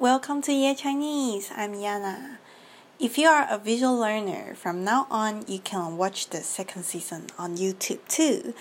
[0.00, 1.52] welcome to Ya Chinese.
[1.56, 2.38] I'm Yana.
[2.98, 7.26] If you are a visual learner, from now on you can watch the second season
[7.38, 8.52] on YouTube too.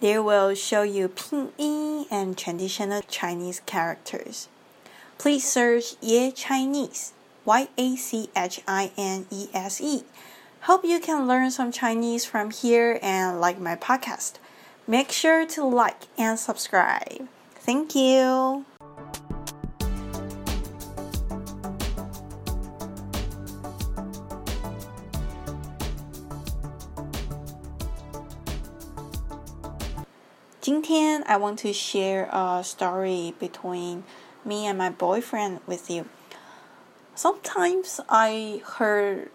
[0.00, 4.48] They will show you pinyin and traditional Chinese characters.
[5.18, 7.12] Please search Ya Chinese,
[7.44, 10.02] Y A C H I N E S E.
[10.62, 14.34] Hope you can learn some Chinese from here and like my podcast.
[14.88, 17.28] Make sure to like and subscribe.
[17.54, 18.64] Thank you.
[30.60, 34.04] 今天 I want to share a story between
[34.44, 36.04] me and my boyfriend with you.
[37.14, 39.30] Sometimes I heard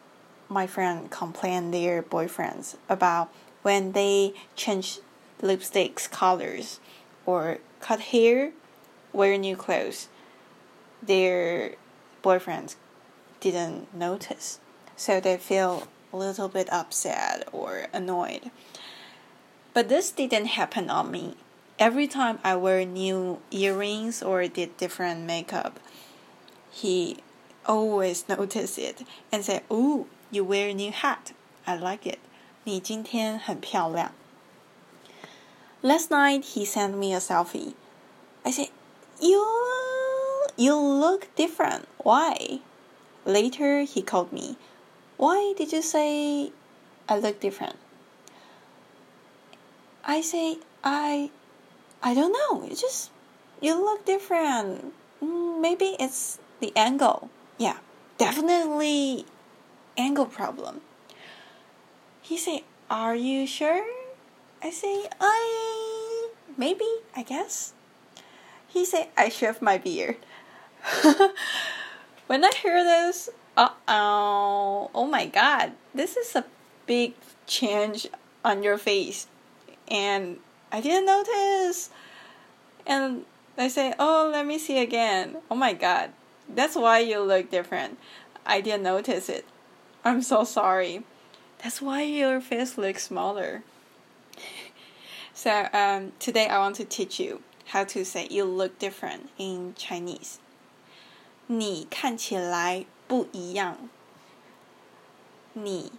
[0.49, 3.29] my friend complain their boyfriends about
[3.63, 4.99] when they change
[5.41, 6.79] lipsticks colors
[7.25, 8.51] or cut hair,
[9.11, 10.09] wear new clothes.
[11.01, 11.73] Their
[12.23, 12.75] boyfriends
[13.39, 14.59] didn't notice,
[14.95, 18.51] so they feel a little bit upset or annoyed.
[19.74, 21.36] But this didn't happen on me.
[21.78, 25.80] Every time I wear new earrings or did different makeup,
[26.70, 27.18] he
[27.66, 31.32] always noticed it and said, "Ooh, you wear a new hat.
[31.66, 32.18] I like it.
[32.64, 34.12] 你今天很漂亮."
[35.82, 37.74] Last night he sent me a selfie.
[38.44, 38.68] I said,
[39.18, 39.46] "You
[40.56, 41.86] you look different.
[42.04, 42.60] Why?"
[43.24, 44.56] Later he called me.
[45.16, 46.52] Why did you say
[47.08, 47.76] I look different?
[50.05, 51.31] I say I
[52.03, 52.63] I don't know.
[52.63, 53.09] You just
[53.59, 54.93] you look different.
[55.21, 57.29] Mm, maybe it's the angle.
[57.57, 57.77] Yeah,
[58.19, 59.25] definitely
[59.97, 60.81] angle problem.
[62.21, 63.81] He say, "Are you sure?"
[64.61, 67.73] I say, "I maybe, I guess."
[68.67, 70.21] He say, "I shave my beard."
[72.29, 76.45] when I hear this, uh oh, oh my god, this is a
[76.85, 77.17] big
[77.49, 78.05] change
[78.45, 79.25] on your face
[79.88, 80.38] and
[80.72, 81.90] I didn't notice.
[82.86, 83.24] And
[83.58, 85.36] I say, Oh, let me see again.
[85.50, 86.10] Oh my god,
[86.48, 87.98] that's why you look different.
[88.46, 89.44] I didn't notice it.
[90.04, 91.04] I'm so sorry.
[91.62, 93.62] That's why your face looks smaller.
[95.34, 99.74] so um, today I want to teach you how to say you look different in
[99.74, 100.38] Chinese.
[101.46, 103.90] 你看起来不一样。
[105.52, 105.92] 你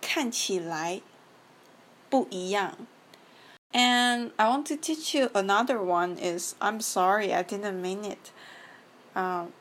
[0.00, 1.02] 看起来
[2.08, 2.76] 不一样。
[3.76, 8.30] and I want to teach you another one is I'm sorry, I didn't mean it.
[9.14, 9.52] Um,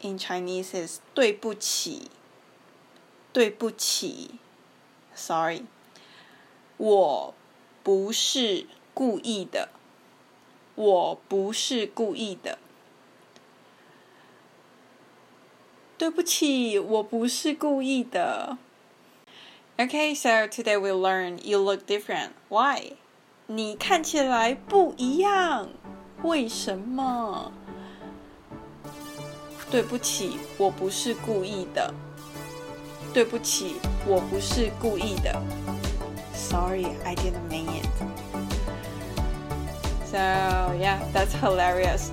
[0.00, 2.10] in Chinese is 对不起,
[3.32, 4.38] 对不起
[5.14, 5.64] sorry.
[6.76, 7.34] 我
[7.82, 9.68] 不是故意的。
[10.74, 12.58] 我不是故意的。
[15.98, 18.56] 对不起，我不是故意的。
[19.76, 22.30] Okay, so today we learn you look different.
[22.48, 22.96] Why?
[23.46, 25.68] 你看起来不一样，
[26.22, 27.52] 为什么？
[29.70, 31.92] 对不起，我不是故意的。
[33.12, 35.40] 对不起，我不是故意的。
[36.32, 37.88] Sorry, I didn't mean it.
[40.06, 40.18] So
[40.78, 42.10] yeah, that's hilarious.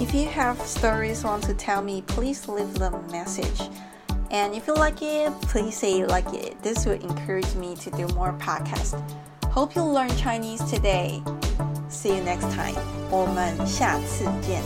[0.00, 3.68] If you have stories want to tell me, please leave the message.
[4.30, 6.60] And if you like it, please say you like it.
[6.62, 8.96] This will encourage me to do more podcasts.
[9.56, 11.22] Hope you learn Chinese today.
[11.88, 12.74] See you next time.
[13.10, 14.62] 我们下次见，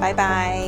[0.00, 0.62] 拜拜。